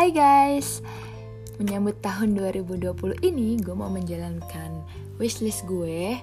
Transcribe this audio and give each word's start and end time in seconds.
Hai 0.00 0.16
guys, 0.16 0.80
menyambut 1.60 2.00
tahun 2.00 2.32
2020 2.32 3.20
ini 3.20 3.60
gue 3.60 3.76
mau 3.76 3.92
menjalankan 3.92 4.80
wishlist 5.20 5.68
gue 5.68 6.16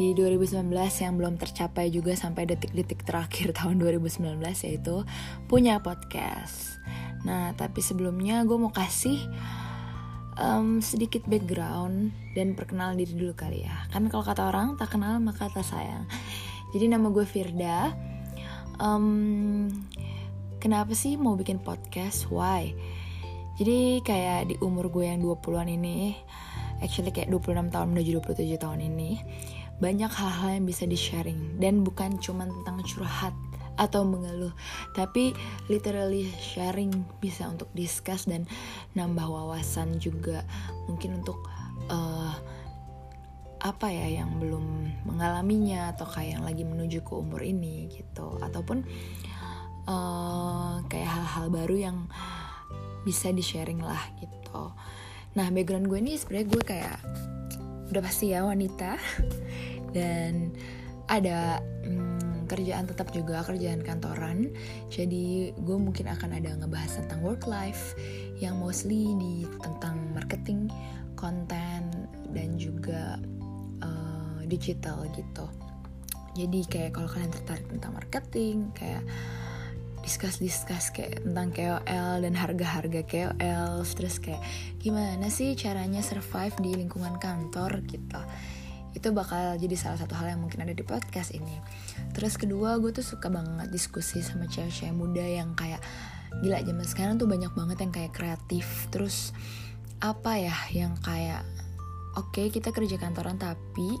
di 0.00 0.16
2019 0.16 0.64
yang 1.04 1.20
belum 1.20 1.36
tercapai 1.36 1.92
juga 1.92 2.16
sampai 2.16 2.48
detik-detik 2.48 3.04
terakhir 3.04 3.52
tahun 3.60 3.76
2019 3.76 4.40
yaitu 4.40 5.04
punya 5.52 5.84
podcast. 5.84 6.80
Nah 7.28 7.52
tapi 7.60 7.84
sebelumnya 7.84 8.40
gue 8.48 8.56
mau 8.56 8.72
kasih 8.72 9.20
um, 10.40 10.80
sedikit 10.80 11.20
background 11.28 12.16
dan 12.32 12.56
perkenalan 12.56 13.04
diri 13.04 13.20
dulu 13.20 13.36
kali 13.36 13.68
ya. 13.68 13.84
Kan 13.92 14.08
kalau 14.08 14.24
kata 14.24 14.48
orang 14.48 14.80
tak 14.80 14.96
kenal 14.96 15.20
maka 15.20 15.52
tak 15.52 15.68
sayang. 15.68 16.08
Jadi 16.72 16.88
nama 16.88 17.12
gue 17.12 17.28
Firda. 17.28 17.92
Um, 18.80 19.68
kenapa 20.56 20.96
sih 20.96 21.20
mau 21.20 21.36
bikin 21.36 21.60
podcast? 21.60 22.24
Why? 22.32 22.72
Jadi 23.60 24.00
kayak 24.00 24.48
di 24.48 24.56
umur 24.64 24.88
gue 24.88 25.04
yang 25.04 25.20
20-an 25.20 25.68
ini, 25.68 26.16
actually 26.80 27.12
kayak 27.12 27.28
26 27.28 27.68
tahun 27.68 27.92
menuju 27.92 28.24
27 28.24 28.56
tahun 28.56 28.80
ini, 28.88 29.20
banyak 29.84 30.08
hal-hal 30.08 30.56
yang 30.56 30.64
bisa 30.64 30.88
di-sharing. 30.88 31.60
Dan 31.60 31.84
bukan 31.84 32.16
cuma 32.24 32.48
tentang 32.48 32.80
curhat 32.88 33.36
atau 33.76 34.00
mengeluh, 34.08 34.56
tapi 34.96 35.36
literally 35.68 36.32
sharing 36.40 37.04
bisa 37.20 37.52
untuk 37.52 37.68
discuss 37.76 38.24
dan 38.24 38.48
nambah 38.96 39.28
wawasan 39.28 40.00
juga. 40.00 40.40
Mungkin 40.88 41.20
untuk 41.20 41.44
uh, 41.92 42.32
apa 43.60 43.92
ya 43.92 44.24
yang 44.24 44.40
belum 44.40 44.88
mengalaminya 45.04 45.92
atau 45.92 46.08
kayak 46.08 46.40
yang 46.40 46.44
lagi 46.48 46.64
menuju 46.64 47.04
ke 47.04 47.12
umur 47.12 47.44
ini 47.44 47.92
gitu. 47.92 48.40
Ataupun 48.40 48.88
uh, 49.84 50.80
kayak 50.88 51.12
hal-hal 51.12 51.52
baru 51.52 51.76
yang 51.76 51.98
bisa 53.06 53.32
di 53.32 53.42
sharing 53.44 53.80
lah 53.80 54.00
gitu. 54.20 54.72
Nah 55.38 55.46
background 55.54 55.86
gue 55.86 55.98
ini 56.00 56.18
sebenarnya 56.18 56.46
gue 56.48 56.62
kayak 56.62 56.98
udah 57.90 58.02
pasti 58.02 58.32
ya 58.32 58.46
wanita. 58.46 58.96
Dan 59.96 60.54
ada 61.10 61.58
hmm, 61.82 62.46
kerjaan 62.46 62.86
tetap 62.86 63.10
juga 63.10 63.42
kerjaan 63.42 63.82
kantoran. 63.82 64.50
Jadi 64.90 65.54
gue 65.54 65.76
mungkin 65.78 66.06
akan 66.06 66.38
ada 66.38 66.54
ngebahas 66.54 67.02
tentang 67.02 67.22
work 67.26 67.50
life 67.50 67.98
yang 68.38 68.58
mostly 68.58 69.14
di 69.18 69.46
tentang 69.62 70.14
marketing 70.14 70.70
konten 71.18 72.08
dan 72.30 72.48
juga 72.56 73.18
uh, 73.82 74.40
digital 74.46 75.04
gitu. 75.14 75.46
Jadi 76.38 76.62
kayak 76.70 76.94
kalau 76.94 77.10
kalian 77.10 77.34
tertarik 77.34 77.66
tentang 77.66 77.92
marketing 77.92 78.70
kayak 78.72 79.02
discuss-discuss 80.00 80.92
kayak 80.92 81.24
tentang 81.24 81.52
KOL 81.52 82.24
dan 82.24 82.34
harga-harga 82.36 83.00
KOL 83.04 83.84
terus 83.84 84.16
kayak 84.18 84.40
gimana 84.80 85.28
sih 85.28 85.52
caranya 85.56 86.00
survive 86.00 86.56
di 86.60 86.76
lingkungan 86.76 87.20
kantor? 87.20 87.84
Gitu. 87.84 88.20
Itu 88.96 89.14
bakal 89.14 89.60
jadi 89.60 89.76
salah 89.78 89.98
satu 90.00 90.18
hal 90.18 90.34
yang 90.34 90.40
mungkin 90.42 90.66
ada 90.66 90.74
di 90.74 90.82
podcast 90.82 91.30
ini. 91.36 91.56
Terus 92.16 92.34
kedua 92.40 92.80
gue 92.82 92.90
tuh 92.90 93.06
suka 93.06 93.30
banget 93.30 93.70
diskusi 93.70 94.24
sama 94.24 94.50
cewek-cewek 94.50 94.94
muda 94.96 95.22
yang 95.22 95.54
kayak 95.54 95.80
gila 96.42 96.62
zaman 96.62 96.86
sekarang 96.86 97.14
tuh 97.18 97.28
banyak 97.30 97.52
banget 97.54 97.78
yang 97.84 97.92
kayak 97.92 98.12
kreatif. 98.16 98.66
Terus 98.90 99.36
apa 100.00 100.40
ya 100.40 100.56
yang 100.72 100.96
kayak 101.04 101.44
oke 102.16 102.32
okay, 102.32 102.48
kita 102.48 102.72
kerja 102.72 102.96
kantoran 102.96 103.36
tapi 103.36 104.00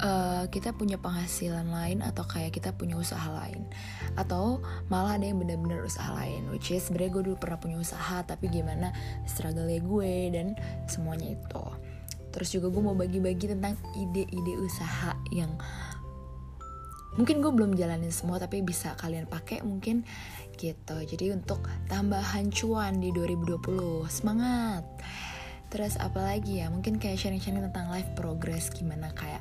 uh, 0.00 0.44
kita 0.48 0.72
punya 0.74 0.96
penghasilan 0.96 1.68
lain 1.68 2.00
atau 2.00 2.24
kayak 2.24 2.56
kita 2.56 2.72
punya 2.74 2.96
usaha 2.96 3.28
lain. 3.30 3.68
Atau 4.16 4.64
malah 4.88 5.20
ada 5.20 5.28
yang 5.28 5.38
benar-benar 5.38 5.84
usaha 5.84 6.10
lain 6.16 6.48
which 6.50 6.72
is 6.72 6.88
sebenarnya 6.88 7.10
gue 7.20 7.22
dulu 7.30 7.36
pernah 7.38 7.58
punya 7.60 7.78
usaha 7.78 8.24
tapi 8.24 8.48
gimana 8.50 8.90
struggle 9.28 9.68
gue 9.68 10.12
dan 10.32 10.56
semuanya 10.88 11.36
itu. 11.36 11.64
Terus 12.30 12.48
juga 12.50 12.70
gue 12.70 12.82
mau 12.82 12.96
bagi-bagi 12.96 13.50
tentang 13.50 13.74
ide-ide 13.94 14.54
usaha 14.58 15.14
yang 15.34 15.50
mungkin 17.18 17.42
gue 17.42 17.50
belum 17.50 17.74
jalanin 17.74 18.14
semua 18.14 18.38
tapi 18.38 18.62
bisa 18.62 18.94
kalian 18.96 19.26
pakai 19.26 19.62
mungkin 19.66 20.06
gitu. 20.56 20.96
Jadi 21.02 21.34
untuk 21.34 21.66
tambahan 21.90 22.52
cuan 22.54 23.02
di 23.02 23.10
2020 23.10 24.06
semangat! 24.06 24.86
Terus 25.70 25.94
apalagi 26.02 26.60
ya? 26.60 26.66
Mungkin 26.66 26.98
kayak 26.98 27.18
sharing-sharing 27.18 27.62
tentang 27.70 27.94
life 27.94 28.10
progress 28.18 28.74
gimana 28.74 29.14
kayak 29.14 29.40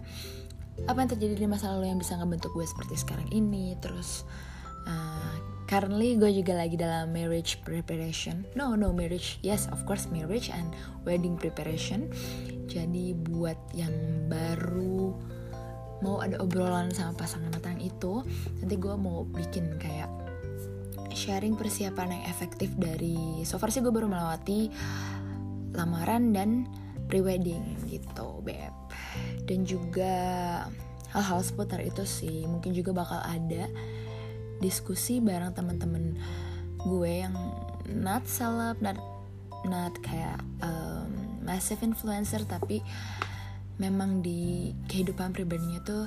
apa 0.85 0.97
yang 1.03 1.09
terjadi 1.11 1.35
di 1.35 1.47
masa 1.49 1.73
lalu 1.75 1.91
yang 1.91 1.99
bisa 1.99 2.15
ngebentuk 2.15 2.53
gue 2.53 2.63
seperti 2.63 2.95
sekarang 2.95 3.27
ini? 3.33 3.75
Terus 3.81 4.23
uh, 4.87 5.35
currently 5.65 6.15
gue 6.15 6.31
juga 6.31 6.55
lagi 6.55 6.79
dalam 6.79 7.11
marriage 7.11 7.59
preparation. 7.65 8.47
No 8.55 8.77
no 8.77 8.93
marriage. 8.95 9.41
Yes 9.43 9.67
of 9.73 9.83
course 9.83 10.07
marriage 10.07 10.53
and 10.53 10.71
wedding 11.03 11.35
preparation. 11.35 12.07
Jadi 12.69 13.17
buat 13.17 13.57
yang 13.73 13.91
baru 14.29 15.17
mau 15.99 16.23
ada 16.23 16.39
obrolan 16.39 16.91
sama 16.95 17.11
pasangan 17.15 17.51
tentang 17.51 17.75
itu 17.83 18.23
nanti 18.63 18.75
gue 18.79 18.95
mau 18.95 19.27
bikin 19.27 19.75
kayak 19.75 20.07
sharing 21.11 21.59
persiapan 21.59 22.15
yang 22.15 22.23
efektif 22.31 22.71
dari 22.79 23.43
so 23.43 23.59
far 23.59 23.67
sih 23.73 23.83
gue 23.83 23.91
baru 23.91 24.07
melewati 24.07 24.71
lamaran 25.75 26.31
dan 26.31 26.71
pre-wedding 27.11 27.75
gitu 27.91 28.39
beb 28.45 28.78
dan 29.49 29.65
juga 29.65 30.13
hal-hal 31.09 31.41
seputar 31.41 31.81
itu 31.81 32.05
sih. 32.05 32.45
Mungkin 32.45 32.77
juga 32.77 32.93
bakal 32.93 33.17
ada 33.25 33.65
diskusi 34.61 35.17
bareng 35.17 35.57
temen-temen 35.57 36.13
gue 36.85 37.11
yang 37.25 37.33
not 37.89 38.23
celeb 38.29 38.77
not 38.79 38.99
not 39.65 39.91
kayak 40.05 40.39
um, 40.61 41.41
massive 41.43 41.81
influencer 41.81 42.45
tapi 42.45 42.79
memang 43.79 44.21
di 44.21 44.71
kehidupan 44.87 45.31
pribadinya 45.31 45.79
tuh 45.83 46.03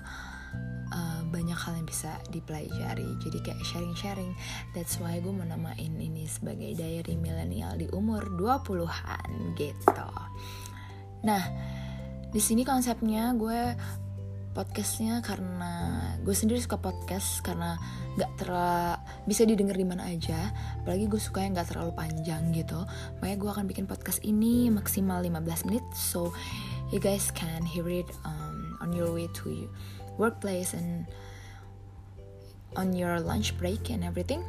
uh, 0.92 1.20
banyak 1.32 1.56
hal 1.56 1.72
yang 1.80 1.88
bisa 1.88 2.20
dipelajari. 2.30 3.16
Jadi 3.24 3.38
kayak 3.42 3.60
sharing-sharing. 3.64 4.32
That's 4.76 5.00
why 5.02 5.18
gue 5.18 5.32
mau 5.32 5.48
namain 5.48 5.92
ini 5.98 6.28
sebagai 6.28 6.76
diary 6.78 7.18
milenial 7.18 7.74
di 7.80 7.90
umur 7.90 8.28
20-an 8.38 9.56
gitu. 9.56 10.08
Nah 11.24 11.42
di 12.32 12.40
sini 12.40 12.64
konsepnya 12.64 13.36
gue 13.36 13.76
podcastnya 14.52 15.24
karena 15.24 16.00
gue 16.20 16.32
sendiri 16.36 16.60
suka 16.60 16.76
podcast 16.76 17.40
karena 17.40 17.76
nggak 18.16 18.32
terlalu 18.36 19.00
bisa 19.24 19.48
didengar 19.48 19.76
di 19.76 19.86
mana 19.88 20.08
aja. 20.08 20.52
Apalagi 20.80 21.08
gue 21.08 21.20
suka 21.20 21.44
yang 21.44 21.56
nggak 21.56 21.72
terlalu 21.72 21.92
panjang 21.96 22.52
gitu. 22.52 22.84
Makanya 23.20 23.36
gue 23.40 23.50
akan 23.52 23.64
bikin 23.68 23.84
podcast 23.88 24.20
ini 24.24 24.68
maksimal 24.68 25.24
15 25.24 25.68
menit. 25.68 25.84
So 25.96 26.32
you 26.92 27.00
guys 27.00 27.32
can 27.32 27.64
hear 27.64 27.88
it 27.88 28.08
um, 28.28 28.76
on 28.84 28.92
your 28.92 29.12
way 29.12 29.28
to 29.40 29.52
your 29.52 29.72
workplace 30.20 30.76
and 30.76 31.08
on 32.76 32.92
your 32.92 33.20
lunch 33.20 33.56
break 33.56 33.88
and 33.88 34.04
everything 34.04 34.44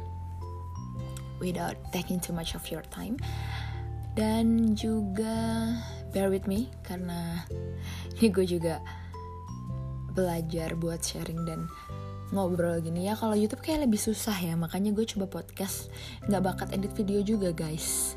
without 1.40 1.76
taking 1.92 2.20
too 2.20 2.36
much 2.36 2.52
of 2.52 2.64
your 2.68 2.84
time. 2.92 3.16
Dan 4.14 4.76
juga 4.76 5.72
bear 6.14 6.30
with 6.30 6.46
me 6.46 6.70
karena 6.86 7.42
ini 8.22 8.30
gue 8.30 8.46
juga 8.46 8.78
belajar 10.14 10.78
buat 10.78 11.02
sharing 11.02 11.42
dan 11.42 11.66
ngobrol 12.30 12.78
gini. 12.78 13.10
Ya 13.10 13.18
kalau 13.18 13.34
YouTube 13.34 13.60
kayak 13.60 13.90
lebih 13.90 13.98
susah 13.98 14.34
ya 14.38 14.54
makanya 14.54 14.94
gue 14.94 15.04
coba 15.04 15.26
podcast. 15.26 15.90
Nggak 16.30 16.42
bakat 16.46 16.68
edit 16.72 16.94
video 16.94 17.20
juga 17.20 17.50
guys. 17.50 18.14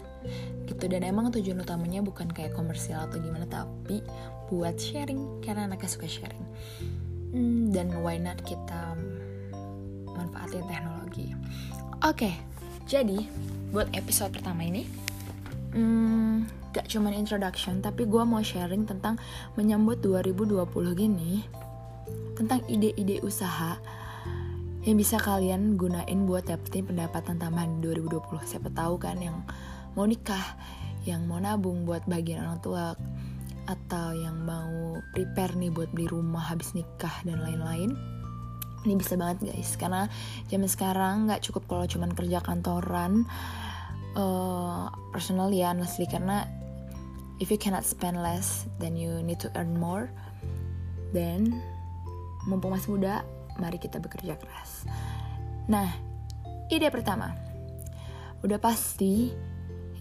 Gitu 0.69 0.85
dan 0.85 1.02
emang 1.02 1.34
tujuan 1.34 1.58
utamanya 1.66 2.06
bukan 2.06 2.30
kayak 2.30 2.53
komersial 2.53 3.09
atau 3.09 3.18
gimana 3.18 3.50
tapi 3.50 4.06
buat 4.47 4.78
sharing 4.78 5.41
karena 5.41 5.66
anaknya 5.66 5.90
suka 5.90 6.08
sharing. 6.08 6.46
Hmm, 7.34 7.74
dan 7.74 7.91
why 8.06 8.16
not 8.22 8.40
kita 8.46 8.96
manfaatin 10.05 10.64
teknologi. 10.70 11.34
Oke 12.05 12.29
okay, 12.29 12.34
jadi 12.85 13.26
buat 13.73 13.91
episode 13.97 14.32
pertama 14.32 14.64
ini 14.64 15.06
hmm, 15.78 16.34
gak 16.74 16.90
cuman 16.90 17.14
introduction 17.14 17.79
tapi 17.85 18.09
gue 18.09 18.24
mau 18.26 18.41
sharing 18.41 18.90
tentang 18.90 19.22
menyambut 19.53 20.02
2020 20.02 20.58
gini 20.97 21.46
tentang 22.34 22.66
ide-ide 22.66 23.22
usaha 23.22 23.78
yang 24.88 24.97
bisa 24.97 25.20
kalian 25.22 25.76
gunain 25.76 26.26
buat 26.26 26.47
dapetin 26.50 26.88
pendapatan 26.88 27.38
tambahan 27.38 27.78
2020 27.84 28.24
siapa 28.50 28.74
tahu 28.74 28.97
kan 28.97 29.22
yang 29.22 29.46
mau 29.94 30.06
nikah 30.06 30.58
yang 31.08 31.24
mau 31.24 31.40
nabung 31.40 31.88
buat 31.88 32.03
bagian 32.03 32.44
orang 32.44 32.59
tua 32.59 32.91
atau 33.68 34.16
yang 34.16 34.47
mau 34.47 35.00
prepare 35.12 35.56
nih 35.59 35.72
buat 35.72 35.91
beli 35.91 36.08
rumah 36.08 36.52
habis 36.52 36.72
nikah 36.72 37.12
dan 37.28 37.44
lain-lain. 37.44 37.91
Ini 38.88 38.96
bisa 38.96 39.20
banget 39.20 39.52
guys 39.52 39.76
karena 39.76 40.08
zaman 40.47 40.70
sekarang 40.72 41.16
nggak 41.28 41.44
cukup 41.44 41.68
kalau 41.68 41.84
cuman 41.84 42.16
kerja 42.16 42.40
kantoran 42.40 43.28
uh, 44.17 44.90
personally 45.14 45.61
ya 45.61 45.72
honestly 45.72 46.09
karena 46.09 46.49
if 47.37 47.53
you 47.53 47.59
cannot 47.61 47.85
spend 47.85 48.17
less 48.17 48.66
then 48.81 48.97
you 48.97 49.22
need 49.22 49.37
to 49.37 49.47
earn 49.55 49.78
more 49.78 50.09
then 51.14 51.53
mumpung 52.49 52.73
masih 52.73 52.97
muda 52.97 53.22
mari 53.61 53.78
kita 53.78 54.02
bekerja 54.02 54.35
keras. 54.37 54.85
Nah 55.69 55.90
ide 56.73 56.90
pertama. 56.90 57.34
Udah 58.46 58.61
pasti 58.61 59.34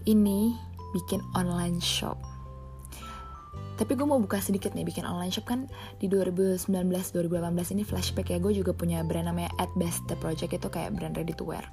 ini 0.05 0.53
bikin 0.93 1.19
online 1.35 1.81
shop. 1.81 2.17
Tapi 3.77 3.93
gue 3.93 4.09
mau 4.09 4.17
buka 4.17 4.41
sedikit 4.41 4.73
nih 4.73 4.85
bikin 4.89 5.05
online 5.05 5.29
shop 5.29 5.45
kan 5.45 5.69
di 6.01 6.09
2019 6.09 6.69
2018 7.13 7.73
ini 7.77 7.83
flashback 7.85 8.33
ya. 8.33 8.41
Gue 8.41 8.57
juga 8.57 8.73
punya 8.73 9.05
brand 9.05 9.29
namanya 9.29 9.53
at 9.61 9.69
best 9.77 10.01
the 10.09 10.17
project 10.17 10.53
itu 10.53 10.67
kayak 10.69 10.97
brand 10.97 11.13
ready 11.13 11.33
to 11.33 11.45
wear 11.45 11.65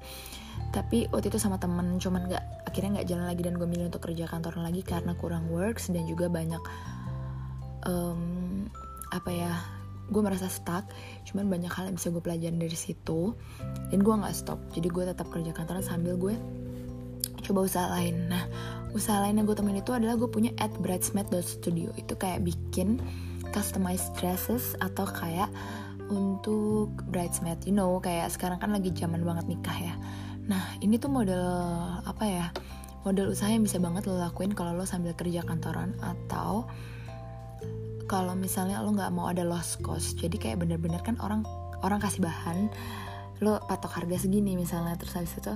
tapi 0.75 1.07
waktu 1.15 1.31
itu 1.31 1.39
sama 1.39 1.57
temen 1.63 2.03
cuman 2.03 2.27
nggak 2.27 2.45
akhirnya 2.67 3.01
nggak 3.01 3.09
jalan 3.09 3.27
lagi 3.31 3.43
dan 3.47 3.55
gue 3.55 3.69
milih 3.71 3.87
untuk 3.89 4.03
kerja 4.03 4.27
kantoran 4.27 4.67
lagi 4.67 4.83
karena 4.83 5.15
kurang 5.15 5.47
works 5.47 5.87
dan 5.95 6.03
juga 6.11 6.27
banyak 6.27 6.59
um, 7.87 8.67
apa 9.15 9.31
ya 9.31 9.53
gue 10.11 10.21
merasa 10.21 10.51
stuck 10.51 10.85
cuman 11.25 11.49
banyak 11.49 11.73
hal 11.73 11.89
yang 11.89 11.97
bisa 11.97 12.13
gue 12.13 12.21
pelajarin 12.21 12.61
dari 12.61 12.77
situ 12.77 13.33
dan 13.89 13.99
gue 14.03 14.15
nggak 14.15 14.35
stop. 14.37 14.59
Jadi 14.75 14.89
gue 14.91 15.05
tetap 15.07 15.31
kerja 15.31 15.55
kantoran 15.55 15.85
sambil 15.85 16.19
gue 16.19 16.35
coba 17.45 17.65
usaha 17.65 17.87
lain. 17.95 18.29
Nah 18.29 18.45
usaha 18.93 19.23
lain 19.23 19.41
yang 19.41 19.47
gue 19.47 19.57
temuin 19.57 19.81
itu 19.81 19.93
adalah 19.95 20.19
gue 20.19 20.29
punya 20.29 20.51
at 20.61 20.73
bridesmaid.studio 20.83 21.95
itu 21.97 22.15
kayak 22.19 22.45
bikin 22.45 23.01
customized 23.55 24.13
dresses 24.19 24.75
atau 24.83 25.07
kayak 25.09 25.49
untuk 26.11 26.93
bridesmaid. 27.09 27.63
You 27.65 27.79
know 27.79 27.97
kayak 28.03 28.29
sekarang 28.35 28.61
kan 28.61 28.75
lagi 28.75 28.93
zaman 28.93 29.25
banget 29.25 29.47
nikah 29.49 29.79
ya 29.79 29.95
nah 30.45 30.77
ini 30.85 31.01
tuh 31.01 31.09
model 31.09 31.45
apa 32.05 32.25
ya 32.29 32.47
model 33.05 33.33
usaha 33.33 33.53
yang 33.53 33.65
bisa 33.65 33.77
banget 33.81 34.09
lo 34.09 34.17
lakuin 34.17 34.57
kalau 34.57 34.73
lo 34.73 34.89
sambil 34.89 35.13
kerja 35.13 35.45
kantoran 35.45 35.93
atau 36.01 36.65
kalau 38.05 38.37
misalnya 38.37 38.81
lo 38.85 38.93
nggak 38.93 39.13
mau 39.13 39.29
ada 39.33 39.45
lost 39.45 39.81
cost. 39.81 40.21
Jadi 40.21 40.37
kayak 40.37 40.61
bener-bener 40.61 41.01
kan 41.01 41.17
orang 41.21 41.45
orang 41.81 42.01
kasih 42.01 42.25
bahan 42.25 42.69
lo 43.43 43.61
patok 43.67 44.01
harga 44.01 44.25
segini 44.25 44.55
misalnya 44.55 44.95
terus 44.95 45.19
habis 45.19 45.35
itu 45.37 45.53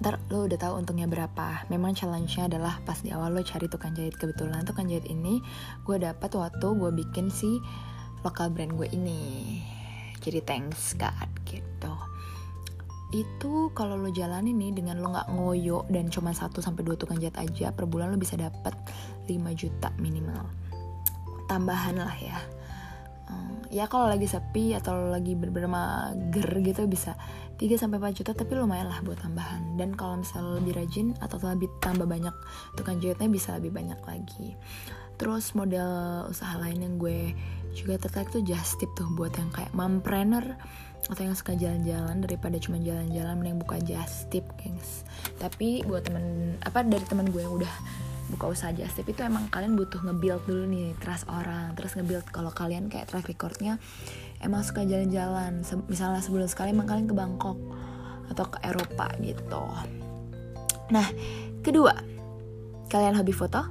ntar 0.00 0.16
lo 0.32 0.44
udah 0.46 0.58
tahu 0.58 0.82
untungnya 0.82 1.06
berapa. 1.06 1.66
Memang 1.70 1.94
challenge-nya 1.94 2.50
adalah 2.50 2.78
pas 2.86 2.98
di 3.02 3.14
awal 3.14 3.34
lo 3.34 3.42
cari 3.42 3.66
tukang 3.70 3.94
jahit. 3.94 4.18
Kebetulan 4.18 4.66
tukang 4.66 4.90
jahit 4.90 5.06
ini 5.06 5.42
gue 5.86 5.96
dapat 5.96 6.30
waktu 6.34 6.66
gue 6.66 6.90
bikin 7.06 7.30
si 7.32 7.62
lokal 8.26 8.50
brand 8.50 8.74
gue 8.74 8.88
ini. 8.92 9.58
Jadi 10.20 10.44
thanks 10.44 10.92
God 11.00 11.30
gitu 11.48 11.79
itu 13.10 13.74
kalau 13.74 13.98
lo 13.98 14.10
jalan 14.14 14.46
ini 14.46 14.70
dengan 14.70 15.02
lo 15.02 15.10
nggak 15.10 15.34
ngoyo 15.34 15.82
dan 15.90 16.06
cuma 16.10 16.30
satu 16.30 16.62
sampai 16.62 16.86
dua 16.86 16.94
tukang 16.94 17.18
jahit 17.18 17.34
aja 17.38 17.74
per 17.74 17.90
bulan 17.90 18.14
lo 18.14 18.18
bisa 18.18 18.38
dapat 18.38 18.74
5 19.26 19.34
juta 19.58 19.90
minimal. 19.98 20.46
Tambahan 21.50 21.98
lah 21.98 22.16
ya. 22.18 22.38
Ya 23.70 23.86
kalau 23.86 24.10
lagi 24.10 24.26
sepi 24.26 24.74
atau 24.74 25.14
lagi 25.14 25.38
bener-bener 25.38 25.70
mager 25.70 26.58
gitu 26.58 26.90
bisa 26.90 27.14
3 27.60 27.76
sampai 27.76 28.00
4 28.00 28.16
juta 28.24 28.32
tapi 28.32 28.56
lumayan 28.56 28.88
lah 28.88 29.04
buat 29.04 29.20
tambahan. 29.20 29.76
Dan 29.76 29.92
kalau 29.92 30.24
misalnya 30.24 30.56
lebih 30.64 30.80
rajin 30.80 31.12
atau 31.20 31.36
lebih 31.44 31.68
tambah 31.84 32.08
banyak 32.08 32.32
tukang 32.72 32.96
jahitnya 33.04 33.28
bisa 33.28 33.60
lebih 33.60 33.76
banyak 33.76 34.00
lagi. 34.08 34.56
Terus 35.20 35.52
model 35.52 36.24
usaha 36.32 36.56
lain 36.56 36.80
yang 36.80 36.96
gue 36.96 37.36
juga 37.76 38.00
tertarik 38.00 38.32
tuh 38.32 38.40
just 38.40 38.80
tip 38.80 38.88
tuh 38.96 39.04
buat 39.12 39.36
yang 39.36 39.52
kayak 39.52 39.76
mompreneur 39.76 40.56
atau 41.12 41.20
yang 41.20 41.36
suka 41.36 41.52
jalan-jalan 41.52 42.24
daripada 42.24 42.56
cuma 42.56 42.80
jalan-jalan 42.80 43.36
mending 43.36 43.60
buka 43.60 43.76
just 43.84 44.32
tip 44.32 44.48
gengs. 44.56 45.04
Tapi 45.36 45.84
buat 45.84 46.08
temen 46.08 46.56
apa 46.64 46.80
dari 46.80 47.04
temen 47.04 47.28
gue 47.28 47.44
yang 47.44 47.60
udah 47.60 47.74
buka 48.32 48.56
usaha 48.56 48.72
just 48.72 48.96
tip 48.96 49.04
itu 49.04 49.20
emang 49.20 49.52
kalian 49.52 49.76
butuh 49.76 50.00
nge-build 50.00 50.48
dulu 50.48 50.64
nih 50.64 50.96
trust 51.04 51.28
orang. 51.28 51.76
Terus 51.76 52.00
nge-build 52.00 52.24
kalau 52.32 52.48
kalian 52.48 52.88
kayak 52.88 53.12
track 53.12 53.28
recordnya 53.28 53.76
emang 54.40 54.64
suka 54.64 54.84
jalan-jalan. 54.84 55.62
Se 55.62 55.76
misalnya 55.86 56.24
sebulan 56.24 56.48
sekali 56.48 56.72
emang 56.72 56.88
kalian 56.88 57.08
ke 57.08 57.16
Bangkok 57.16 57.58
atau 58.32 58.44
ke 58.48 58.58
Eropa 58.64 59.06
gitu. 59.20 59.64
Nah 60.90 61.06
kedua 61.60 61.94
kalian 62.90 63.16
hobi 63.16 63.32
foto? 63.32 63.62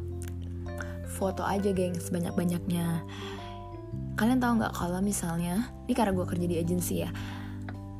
Foto 1.20 1.44
aja 1.44 1.76
geng 1.76 2.00
sebanyak-banyaknya 2.00 3.04
kalian 4.16 4.40
tahu 4.40 4.60
nggak 4.60 4.76
kalau 4.76 5.00
misalnya 5.00 5.72
ini 5.88 5.96
karena 5.96 6.12
gue 6.12 6.28
kerja 6.28 6.44
di 6.44 6.60
agensi 6.60 6.96
ya 7.08 7.12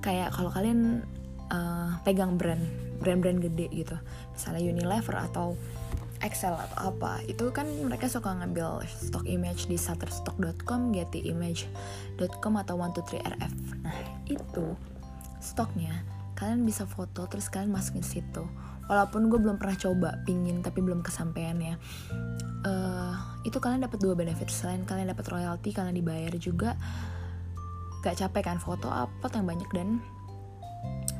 kayak 0.04 0.36
kalau 0.36 0.52
kalian 0.52 1.04
uh, 1.48 1.96
pegang 2.04 2.36
brand 2.36 2.64
brand-brand 3.00 3.40
gede 3.40 3.72
gitu. 3.72 3.96
Misalnya 4.36 4.62
Unilever 4.64 5.16
atau 5.16 5.56
Excel 6.20 6.52
atau 6.52 6.92
apa 6.92 7.24
itu 7.32 7.48
kan 7.56 7.64
mereka 7.88 8.12
suka 8.12 8.36
ngambil 8.36 8.84
stock 8.88 9.24
image 9.24 9.72
di 9.72 9.80
shutterstock.com, 9.80 10.92
gettyimage.com 10.92 12.54
atau 12.60 12.76
123rf. 12.76 13.54
Nah 13.84 13.96
itu 14.28 14.76
stoknya 15.40 16.04
kalian 16.36 16.68
bisa 16.68 16.84
foto 16.84 17.28
terus 17.28 17.48
kalian 17.48 17.72
masukin 17.72 18.04
situ. 18.04 18.44
Walaupun 18.92 19.30
gue 19.30 19.40
belum 19.40 19.62
pernah 19.62 19.78
coba 19.78 20.10
pingin 20.28 20.60
tapi 20.60 20.84
belum 20.84 21.06
kesampaian 21.06 21.56
ya. 21.62 21.76
Uh, 22.68 23.16
itu 23.48 23.56
kalian 23.56 23.88
dapat 23.88 24.04
dua 24.04 24.20
benefit 24.20 24.52
selain 24.52 24.84
kalian 24.84 25.16
dapat 25.16 25.24
royalti 25.32 25.72
kalian 25.72 25.96
dibayar 25.96 26.36
juga 26.36 26.76
gak 28.04 28.20
capek 28.20 28.52
kan 28.52 28.60
foto 28.60 28.92
apa 28.92 29.32
yang 29.32 29.48
banyak 29.48 29.70
dan 29.72 30.04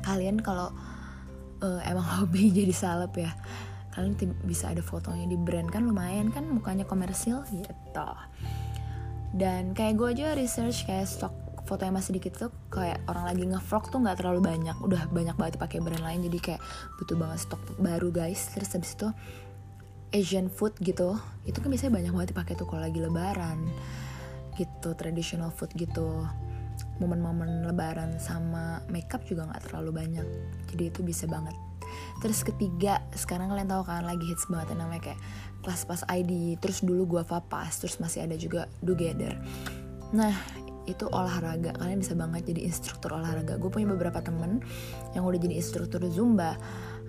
kalian 0.04 0.36
kalau 0.40 0.68
uh, 1.64 1.80
emang 1.84 2.04
hobi 2.20 2.52
jadi 2.52 2.72
salep 2.72 3.16
ya 3.16 3.32
kalian 3.90 4.14
bisa 4.46 4.70
ada 4.70 4.82
fotonya 4.82 5.26
di 5.26 5.34
brand 5.34 5.66
kan 5.66 5.82
lumayan 5.82 6.30
kan 6.30 6.46
mukanya 6.46 6.86
komersil 6.86 7.42
gitu. 7.50 8.10
Dan 9.34 9.74
kayak 9.74 9.94
gue 9.98 10.08
aja 10.14 10.34
research 10.34 10.86
kayak 10.86 11.06
stok 11.06 11.34
foto 11.66 11.86
yang 11.86 11.94
masih 11.94 12.18
dikit 12.18 12.34
tuh 12.34 12.50
kayak 12.66 12.98
orang 13.06 13.30
lagi 13.30 13.46
ngevlog 13.46 13.84
tuh 13.90 13.98
nggak 14.02 14.18
terlalu 14.18 14.40
banyak. 14.42 14.76
Udah 14.82 15.06
banyak 15.10 15.36
banget 15.38 15.54
pakai 15.58 15.78
brand 15.82 16.02
lain 16.02 16.26
jadi 16.26 16.38
kayak 16.38 16.60
butuh 16.98 17.16
banget 17.18 17.38
stok 17.46 17.62
baru 17.78 18.10
guys. 18.10 18.50
Terus 18.54 18.70
habis 18.74 18.94
itu 18.94 19.08
Asian 20.10 20.50
food 20.50 20.74
gitu 20.82 21.14
itu 21.46 21.58
kan 21.62 21.70
biasanya 21.70 21.94
banyak 21.94 22.12
banget 22.14 22.28
dipakai 22.34 22.54
tuh 22.58 22.66
kalau 22.66 22.82
lagi 22.82 22.98
lebaran 22.98 23.58
gitu 24.58 24.94
traditional 24.98 25.50
food 25.54 25.70
gitu. 25.78 26.26
Momen-momen 27.00 27.64
lebaran 27.64 28.20
sama 28.20 28.84
makeup 28.92 29.24
juga 29.24 29.48
nggak 29.48 29.70
terlalu 29.70 29.90
banyak 30.04 30.26
jadi 30.68 30.92
itu 30.92 31.00
bisa 31.00 31.24
banget 31.24 31.56
terus 32.20 32.44
ketiga 32.44 33.04
sekarang 33.14 33.50
kalian 33.50 33.68
tahu 33.68 33.82
kan 33.86 34.04
lagi 34.04 34.24
hits 34.28 34.46
banget 34.50 34.76
yang 34.76 34.86
namanya 34.86 35.12
kayak 35.12 35.20
kelas 35.60 35.84
pas 35.84 36.02
ID 36.08 36.56
terus 36.58 36.80
dulu 36.80 37.18
gua 37.18 37.22
pas 37.26 37.70
terus 37.70 38.00
masih 38.00 38.24
ada 38.24 38.36
juga 38.36 38.66
together 38.80 39.36
nah 40.10 40.34
itu 40.88 41.06
olahraga 41.06 41.70
kalian 41.78 42.02
bisa 42.02 42.18
banget 42.18 42.50
jadi 42.50 42.66
instruktur 42.66 43.14
olahraga. 43.14 43.54
Gue 43.62 43.70
punya 43.70 43.86
beberapa 43.94 44.18
temen 44.18 44.58
yang 45.14 45.22
udah 45.22 45.38
jadi 45.38 45.54
instruktur 45.54 46.02
zumba 46.10 46.58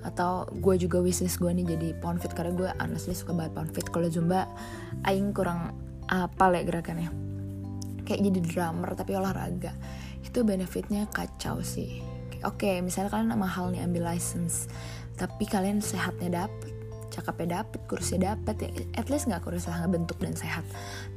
atau 0.06 0.46
gue 0.50 0.76
juga 0.82 1.02
wishlist 1.02 1.38
gue 1.42 1.50
nih 1.50 1.78
jadi 1.78 1.88
pound 2.02 2.22
fit 2.22 2.34
karena 2.34 2.54
gue 2.54 2.70
honestly 2.82 3.14
suka 3.14 3.34
banget 3.38 3.54
pound 3.54 3.72
fit 3.74 3.86
kalau 3.90 4.10
zumba 4.10 4.50
aing 5.06 5.34
kurang 5.34 5.74
apa 6.06 6.46
ya 6.54 6.62
gerakannya. 6.62 7.10
Kayak 8.06 8.22
jadi 8.30 8.40
drummer 8.44 8.92
tapi 8.94 9.18
olahraga. 9.18 9.74
Itu 10.22 10.46
benefitnya 10.46 11.10
kacau 11.10 11.66
sih 11.66 12.11
oke 12.44 12.62
okay, 12.62 12.82
misalnya 12.82 13.14
kalian 13.14 13.34
mahal 13.38 13.70
nih 13.70 13.84
ambil 13.86 14.12
license. 14.12 14.70
Tapi 15.16 15.46
kalian 15.46 15.84
sehatnya 15.84 16.48
dapet 16.48 16.82
cakepnya 17.12 17.62
dapet 17.62 17.84
kursinya 17.92 18.34
dapet 18.34 18.56
ya 18.64 18.70
at 18.96 19.12
least 19.12 19.28
nggak 19.28 19.44
kurus 19.44 19.68
lah 19.68 19.84
bentuk 19.86 20.18
dan 20.24 20.34
sehat. 20.34 20.64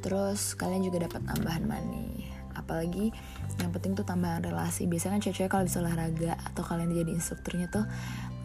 Terus 0.02 0.58
kalian 0.58 0.82
juga 0.82 1.06
dapat 1.06 1.22
tambahan 1.24 1.64
money. 1.64 2.28
Apalagi 2.54 3.14
yang 3.62 3.70
penting 3.70 3.94
tuh 3.94 4.02
tambahan 4.02 4.42
relasi. 4.42 4.90
Biasanya 4.90 5.18
kan 5.18 5.22
cewek-cewek 5.22 5.50
kalau 5.50 5.64
bisa 5.64 5.78
olahraga 5.78 6.34
atau 6.50 6.62
kalian 6.66 6.90
jadi 6.90 7.10
instrukturnya 7.14 7.70
tuh 7.70 7.86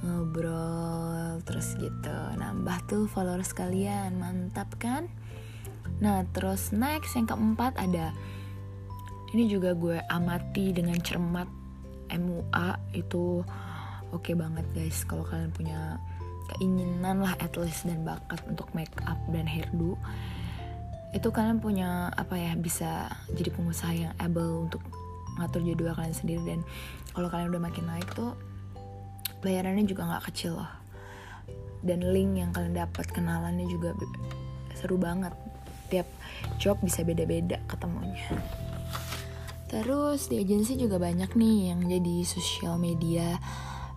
ngobrol 0.05 1.41
terus 1.43 1.75
gitu. 1.81 2.17
Nambah 2.37 2.77
tuh 2.85 3.09
followers 3.09 3.51
kalian 3.57 4.21
mantap 4.21 4.69
kan? 4.77 5.09
Nah 5.99 6.23
terus 6.31 6.71
next 6.71 7.17
yang 7.17 7.27
keempat 7.27 7.75
ada 7.75 8.13
ini 9.29 9.45
juga 9.45 9.77
gue 9.77 10.01
amati 10.09 10.73
dengan 10.73 10.97
cermat 10.97 11.58
MUA 12.13 12.69
itu 12.97 13.41
oke 14.09 14.21
okay 14.21 14.35
banget 14.35 14.65
guys. 14.73 15.05
Kalau 15.05 15.25
kalian 15.25 15.53
punya 15.53 16.01
keinginan 16.55 17.21
lah 17.21 17.37
at 17.37 17.53
least 17.61 17.85
dan 17.85 18.01
bakat 18.01 18.41
untuk 18.49 18.69
make 18.73 18.93
up 19.05 19.21
dan 19.29 19.45
hairdo 19.45 19.93
itu 21.09 21.29
kalian 21.33 21.57
punya 21.57 22.13
apa 22.13 22.37
ya 22.37 22.53
bisa 22.53 23.09
jadi 23.33 23.49
pengusaha 23.49 23.93
yang 23.93 24.13
able 24.21 24.69
untuk 24.69 24.81
ngatur 25.41 25.65
jadwal 25.65 25.97
kalian 25.97 26.13
sendiri. 26.13 26.41
Dan 26.45 26.61
kalau 27.17 27.29
kalian 27.33 27.49
udah 27.49 27.61
makin 27.61 27.85
naik 27.89 28.09
tuh 28.13 28.37
bayarannya 29.41 29.89
juga 29.89 30.05
nggak 30.05 30.29
kecil 30.29 30.61
loh. 30.61 30.71
Dan 31.81 32.13
link 32.13 32.37
yang 32.37 32.51
kalian 32.53 32.77
dapat 32.77 33.09
kenalannya 33.09 33.65
juga 33.65 33.97
seru 34.77 35.01
banget. 35.01 35.33
Tiap 35.89 36.05
job 36.61 36.77
bisa 36.85 37.01
beda-beda 37.01 37.57
ketemunya 37.65 38.21
Terus 39.69 40.25
di 40.25 40.41
agensi 40.41 40.73
juga 40.73 40.97
banyak 40.97 41.37
nih 41.37 41.57
yang 41.69 41.85
jadi 41.85 42.25
sosial 42.25 42.81
media 42.81 43.37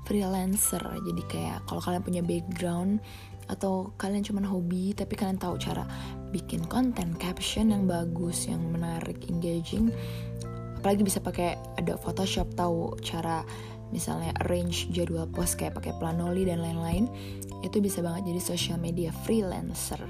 freelancer. 0.04 0.84
Jadi 0.84 1.22
kayak 1.24 1.64
kalau 1.64 1.80
kalian 1.80 2.04
punya 2.04 2.22
background 2.22 3.00
atau 3.48 3.90
kalian 3.98 4.22
cuma 4.22 4.44
hobi 4.46 4.94
tapi 4.94 5.18
kalian 5.18 5.40
tahu 5.40 5.58
cara 5.58 5.88
bikin 6.30 6.62
konten 6.68 7.16
caption 7.16 7.72
yang 7.72 7.88
bagus, 7.88 8.44
yang 8.46 8.60
menarik, 8.68 9.24
engaging. 9.32 9.88
Apalagi 10.78 11.08
bisa 11.08 11.24
pakai 11.24 11.56
ada 11.80 11.96
Photoshop 11.96 12.52
tahu 12.52 13.00
cara 13.00 13.40
misalnya 13.92 14.32
arrange 14.44 14.92
jadwal 14.92 15.28
post 15.28 15.56
kayak 15.56 15.76
pakai 15.76 15.96
Planoli 16.00 16.48
dan 16.48 16.64
lain-lain 16.64 17.08
itu 17.60 17.78
bisa 17.78 18.00
banget 18.00 18.32
jadi 18.32 18.40
social 18.40 18.78
media 18.80 19.12
freelancer 19.24 20.00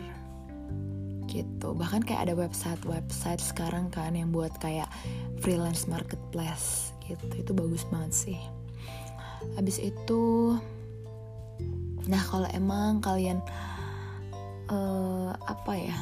gitu. 1.32 1.72
Bahkan 1.72 2.04
kayak 2.04 2.28
ada 2.28 2.34
website 2.36 2.84
website 2.84 3.40
sekarang 3.40 3.88
kan 3.88 4.12
yang 4.12 4.28
buat 4.28 4.52
kayak 4.60 4.92
freelance 5.40 5.88
marketplace 5.88 6.92
gitu. 7.08 7.24
Itu 7.40 7.56
bagus 7.56 7.88
banget 7.88 8.12
sih. 8.12 8.38
Habis 9.56 9.80
itu 9.80 10.54
nah 12.04 12.20
kalau 12.20 12.50
emang 12.52 13.00
kalian 13.00 13.38
uh, 14.66 15.32
apa 15.46 15.72
ya 15.78 15.96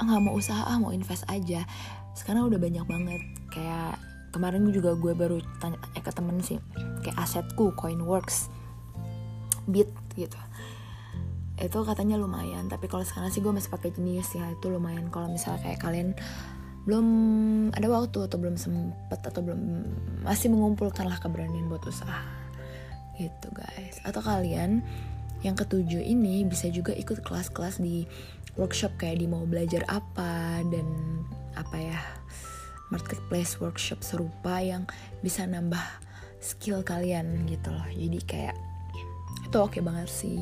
nggak 0.00 0.20
mau 0.20 0.36
usaha 0.36 0.68
ah 0.68 0.76
mau 0.76 0.92
invest 0.92 1.24
aja. 1.32 1.64
Sekarang 2.12 2.52
udah 2.52 2.60
banyak 2.60 2.84
banget. 2.84 3.22
Kayak 3.48 3.96
kemarin 4.30 4.70
juga 4.70 4.94
gue 4.94 5.12
baru 5.16 5.42
tanya, 5.58 5.80
tanya 5.82 6.00
ke 6.06 6.12
temen 6.14 6.38
sih 6.38 6.58
kayak 7.02 7.18
asetku 7.18 7.74
Coinworks 7.74 8.46
Bit 9.66 9.90
gitu 10.14 10.38
itu 11.60 11.78
katanya 11.84 12.16
lumayan 12.16 12.66
tapi 12.72 12.88
kalau 12.88 13.04
sekarang 13.04 13.28
sih 13.28 13.44
gue 13.44 13.52
masih 13.52 13.68
pakai 13.68 13.92
Genius 13.92 14.32
ya 14.32 14.48
itu 14.48 14.66
lumayan. 14.72 15.12
Kalau 15.12 15.28
misalnya 15.28 15.60
kayak 15.60 15.80
kalian 15.80 16.08
belum 16.88 17.06
ada 17.76 17.86
waktu 17.92 18.24
atau 18.24 18.40
belum 18.40 18.56
sempet 18.56 19.20
atau 19.20 19.44
belum 19.44 19.60
masih 20.24 20.48
mengumpulkan 20.48 21.04
lah 21.04 21.20
keberanian 21.20 21.68
buat 21.68 21.84
usaha. 21.84 22.24
Gitu 23.20 23.48
guys. 23.52 24.00
Atau 24.08 24.24
kalian 24.24 24.80
yang 25.44 25.56
ketujuh 25.56 26.00
ini 26.00 26.48
bisa 26.48 26.72
juga 26.72 26.96
ikut 26.96 27.20
kelas-kelas 27.20 27.80
di 27.80 28.08
workshop 28.56 28.96
kayak 28.96 29.20
di 29.20 29.26
mau 29.28 29.44
belajar 29.44 29.84
apa 29.88 30.64
dan 30.68 30.88
apa 31.56 31.76
ya 31.76 32.00
marketplace 32.88 33.60
workshop 33.60 34.00
serupa 34.00 34.60
yang 34.60 34.88
bisa 35.20 35.44
nambah 35.44 35.80
skill 36.40 36.80
kalian 36.80 37.44
gitu 37.44 37.68
loh. 37.68 37.86
Jadi 37.92 38.18
kayak 38.24 38.56
itu 39.44 39.56
oke 39.60 39.76
okay 39.76 39.82
banget 39.84 40.08
sih 40.08 40.40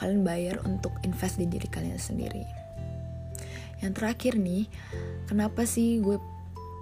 kalian 0.00 0.24
bayar 0.24 0.56
untuk 0.64 0.96
invest 1.04 1.36
di 1.36 1.44
diri 1.44 1.68
kalian 1.68 2.00
sendiri. 2.00 2.42
Yang 3.84 3.92
terakhir 4.00 4.32
nih 4.40 4.64
kenapa 5.28 5.68
sih 5.68 6.00
gue 6.00 6.16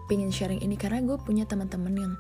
pengen 0.07 0.31
sharing 0.31 0.63
ini? 0.63 0.79
Karena 0.79 1.03
gue 1.03 1.19
punya 1.19 1.43
teman-teman 1.45 1.95
yang 1.95 2.15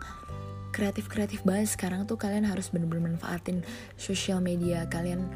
kreatif-kreatif 0.74 1.46
banget. 1.46 1.74
Sekarang 1.78 2.06
tuh 2.06 2.18
kalian 2.18 2.46
harus 2.46 2.70
bener-bener 2.74 3.14
manfaatin 3.14 3.62
sosial 3.94 4.42
media 4.42 4.86
kalian. 4.90 5.26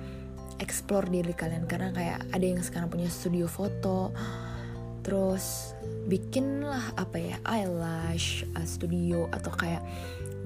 Explore 0.62 1.10
diri 1.10 1.34
kalian. 1.34 1.66
Karena 1.66 1.90
kayak 1.90 2.20
ada 2.30 2.46
yang 2.46 2.62
sekarang 2.62 2.90
punya 2.90 3.10
studio 3.10 3.46
foto 3.46 4.14
terus 5.02 5.74
bikin 6.06 6.62
lah 6.62 6.94
apa 6.94 7.18
ya 7.18 7.36
eyelash 7.42 8.46
uh, 8.54 8.62
studio 8.62 9.26
atau 9.34 9.50
kayak 9.50 9.82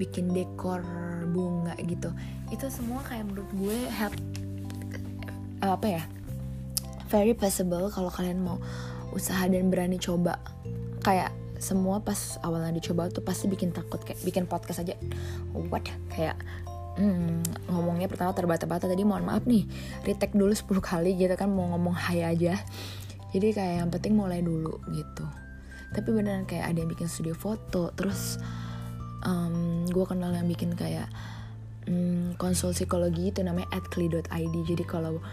bikin 0.01 0.33
dekor 0.33 0.81
bunga 1.29 1.77
gitu. 1.85 2.09
Itu 2.49 2.69
semua 2.73 3.05
kayak 3.05 3.29
menurut 3.29 3.49
gue 3.53 3.77
help 3.93 4.17
apa 5.61 5.87
ya 5.89 6.03
very 7.07 7.33
possible 7.33 7.87
kalau 7.89 8.11
kalian 8.11 8.43
mau 8.43 8.59
usaha 9.15 9.47
dan 9.47 9.71
berani 9.71 9.97
coba. 9.97 10.37
Kayak 11.01 11.31
semua 11.57 12.03
pas 12.03 12.37
awalnya 12.45 12.77
dicoba 12.77 13.09
tuh 13.09 13.25
pasti 13.25 13.49
bikin 13.49 13.73
takut 13.73 13.97
kayak 14.03 14.19
bikin 14.21 14.45
podcast 14.45 14.83
aja. 14.83 14.93
What? 15.55 15.87
Kayak 16.13 16.37
hmm, 16.99 17.71
ngomongnya 17.71 18.11
pertama 18.11 18.35
terbata-bata. 18.35 18.85
Tadi 18.85 19.03
mohon 19.07 19.25
maaf 19.25 19.47
nih 19.47 19.65
retake 20.05 20.35
dulu 20.35 20.53
10 20.53 20.67
kali 20.83 21.17
gitu 21.17 21.33
kan 21.33 21.49
mau 21.49 21.71
ngomong 21.73 21.95
hai 21.95 22.27
aja. 22.27 22.59
Jadi 23.33 23.55
kayak 23.55 23.73
yang 23.83 23.89
penting 23.89 24.13
mulai 24.13 24.43
dulu 24.43 24.77
gitu. 24.93 25.25
Tapi 25.95 26.07
beneran 26.11 26.43
kayak 26.43 26.75
ada 26.75 26.77
yang 26.83 26.91
bikin 26.91 27.07
studio 27.07 27.33
foto 27.33 27.95
terus 27.95 28.37
um, 29.23 29.87
gue 29.87 30.03
kenal 30.03 30.35
yang 30.35 30.45
bikin 30.45 30.75
kayak 30.75 31.07
um, 31.87 32.35
konsul 32.35 32.75
psikologi 32.75 33.31
itu 33.31 33.39
namanya 33.41 33.71
@kli.id 33.87 34.55
jadi 34.67 34.83
kalau 34.83 35.23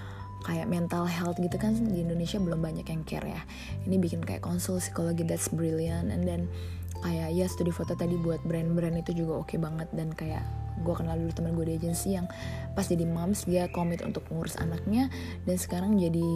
kayak 0.45 0.69
mental 0.69 1.09
health 1.09 1.41
gitu 1.41 1.57
kan 1.57 1.73
di 1.73 2.05
Indonesia 2.05 2.37
belum 2.37 2.61
banyak 2.61 2.85
yang 2.85 3.03
care 3.09 3.25
ya. 3.25 3.43
Ini 3.89 3.97
bikin 3.97 4.21
kayak 4.21 4.45
konsul 4.45 4.77
psikologi 4.79 5.25
that's 5.25 5.49
brilliant. 5.49 6.13
And 6.13 6.29
then 6.29 6.53
kayak 7.01 7.33
ya 7.33 7.49
studi 7.49 7.73
foto 7.73 7.97
tadi 7.97 8.15
buat 8.21 8.45
brand-brand 8.45 9.01
itu 9.01 9.25
juga 9.25 9.41
oke 9.41 9.57
okay 9.57 9.59
banget. 9.59 9.89
Dan 9.97 10.13
kayak 10.13 10.45
gue 10.85 10.95
kenal 10.95 11.17
dulu 11.17 11.33
teman 11.33 11.57
gue 11.57 11.67
di 11.73 11.75
agensi 11.81 12.13
yang 12.13 12.29
pas 12.77 12.85
jadi 12.85 13.09
moms 13.09 13.49
dia 13.49 13.73
komit 13.73 14.05
untuk 14.05 14.29
ngurus 14.29 14.61
anaknya. 14.61 15.09
Dan 15.49 15.57
sekarang 15.57 15.97
jadi 15.97 16.29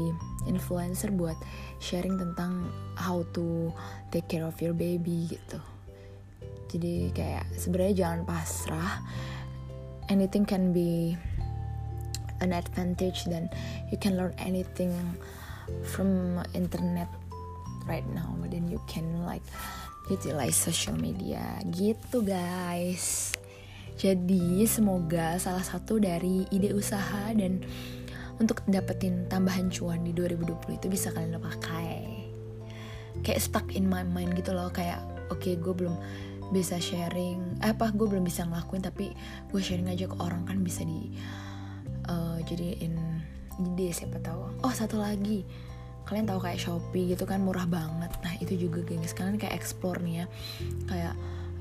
influencer 0.48 1.12
buat 1.12 1.36
sharing 1.84 2.16
tentang 2.16 2.72
how 2.96 3.20
to 3.36 3.68
take 4.08 4.24
care 4.32 4.48
of 4.48 4.56
your 4.64 4.72
baby 4.72 5.28
gitu. 5.28 5.60
Jadi 6.72 7.12
kayak 7.12 7.44
sebenarnya 7.60 8.08
jangan 8.08 8.20
pasrah. 8.24 9.04
Anything 10.08 10.48
can 10.48 10.72
be 10.72 11.20
an 12.40 12.54
advantage 12.54 13.26
dan 13.26 13.50
you 13.90 13.98
can 13.98 14.16
learn 14.16 14.34
anything 14.42 14.92
from 15.84 16.40
internet 16.54 17.08
right 17.86 18.06
now. 18.12 18.34
Then 18.48 18.68
you 18.68 18.80
can 18.88 19.24
like 19.24 19.44
utilize 20.08 20.56
social 20.56 20.96
media. 20.96 21.42
Gitu 21.68 22.24
guys. 22.24 23.36
Jadi 23.98 24.62
semoga 24.70 25.36
salah 25.42 25.66
satu 25.66 25.98
dari 25.98 26.46
ide 26.54 26.70
usaha 26.70 27.34
dan 27.34 27.66
untuk 28.38 28.62
dapetin 28.70 29.26
tambahan 29.26 29.66
cuan 29.74 30.06
di 30.06 30.14
2020 30.14 30.78
itu 30.78 30.86
bisa 30.86 31.10
kalian 31.10 31.42
pakai. 31.42 32.30
Kayak 33.26 33.42
stuck 33.42 33.66
in 33.74 33.90
my 33.90 34.06
mind 34.06 34.38
gitu 34.38 34.54
loh. 34.54 34.70
Kayak 34.70 35.02
oke 35.34 35.42
okay, 35.42 35.58
gue 35.58 35.74
belum 35.74 35.98
bisa 36.48 36.80
sharing 36.80 37.60
eh, 37.60 37.76
apa 37.76 37.92
gue 37.92 38.08
belum 38.08 38.24
bisa 38.24 38.48
ngelakuin 38.48 38.80
tapi 38.80 39.12
gue 39.52 39.60
sharing 39.60 39.92
aja 39.92 40.08
ke 40.08 40.16
orang 40.16 40.48
kan 40.48 40.64
bisa 40.64 40.80
di 40.80 41.12
uh, 42.08 42.38
jadiin 42.42 42.96
ide 43.58 43.90
siapa 43.90 44.18
tahu. 44.22 44.62
Oh 44.64 44.72
satu 44.72 44.98
lagi. 44.98 45.44
Kalian 46.08 46.24
tahu 46.24 46.40
kayak 46.40 46.56
Shopee 46.62 47.12
gitu 47.12 47.28
kan 47.28 47.44
murah 47.44 47.68
banget. 47.68 48.08
Nah 48.24 48.32
itu 48.40 48.56
juga 48.56 48.80
gengs 48.86 49.12
kalian 49.12 49.36
kayak 49.36 49.54
explore 49.54 50.00
nih 50.00 50.24
ya. 50.24 50.26
Kayak 50.88 51.14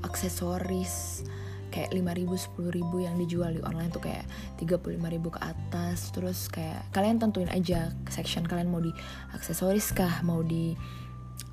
aksesoris 0.06 1.26
kayak 1.68 1.92
5 1.92 2.00
ribu 2.16 2.32
10 2.32 2.72
ribu 2.80 2.96
yang 3.04 3.20
dijual 3.20 3.52
di 3.52 3.60
online 3.60 3.92
tuh 3.92 4.00
kayak 4.00 4.24
35 4.56 4.96
ribu 5.12 5.28
ke 5.28 5.40
atas. 5.44 6.08
Terus 6.14 6.48
kayak 6.48 6.88
kalian 6.96 7.20
tentuin 7.20 7.50
aja 7.52 7.92
section 8.08 8.48
kalian 8.48 8.72
mau 8.72 8.80
di 8.80 8.94
aksesoris 9.36 9.92
kah 9.92 10.24
mau 10.24 10.40
di 10.40 10.72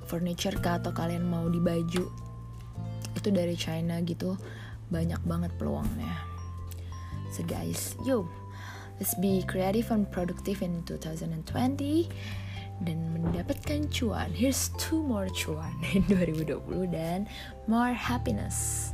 furniture 0.08 0.56
kah 0.62 0.80
atau 0.80 0.94
kalian 0.96 1.26
mau 1.26 1.44
di 1.52 1.60
baju. 1.60 2.04
Itu 3.12 3.28
dari 3.28 3.58
China 3.60 4.00
gitu. 4.00 4.40
Banyak 4.88 5.20
banget 5.26 5.52
peluangnya. 5.60 6.16
So 7.34 7.44
guys 7.44 7.98
yo 8.06 8.24
let's 8.98 9.14
be 9.16 9.44
creative 9.44 9.90
and 9.92 10.08
productive 10.08 10.62
in 10.62 10.82
2020 10.84 12.08
dan 12.84 12.98
mendapatkan 13.16 13.88
cuan. 13.88 14.28
Here's 14.32 14.68
two 14.76 15.00
more 15.00 15.32
cuan 15.32 15.72
in 15.96 16.04
2020 16.08 16.92
dan 16.92 17.24
more 17.64 17.92
happiness. 17.96 18.90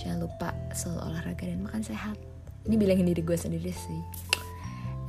Jangan 0.00 0.26
lupa 0.26 0.50
selalu 0.72 1.00
olahraga 1.12 1.44
dan 1.44 1.60
makan 1.62 1.82
sehat. 1.84 2.16
Ini 2.64 2.80
bilangin 2.80 3.06
diri 3.12 3.20
gue 3.20 3.36
sendiri 3.36 3.72
sih. 3.72 4.02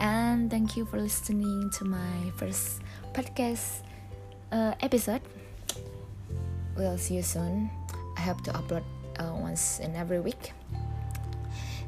And 0.03 0.51
thank 0.51 0.75
you 0.75 0.83
for 0.83 0.99
listening 0.99 1.71
to 1.79 1.87
my 1.87 2.27
first 2.35 2.83
podcast 3.15 3.87
uh, 4.51 4.75
episode. 4.83 5.23
We'll 6.75 6.99
see 6.99 7.15
you 7.15 7.23
soon. 7.23 7.71
I 8.19 8.21
hope 8.27 8.43
to 8.43 8.51
upload 8.51 8.83
uh, 9.23 9.31
once 9.39 9.79
in 9.79 9.95
every 9.95 10.19
week. 10.19 10.51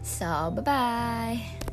So 0.07 0.55
bye 0.55 0.63
bye 0.63 1.66